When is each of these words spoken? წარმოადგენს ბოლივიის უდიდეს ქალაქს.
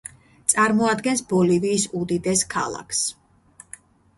წარმოადგენს 0.53 1.21
ბოლივიის 1.33 1.85
უდიდეს 2.01 2.43
ქალაქს. 2.55 3.03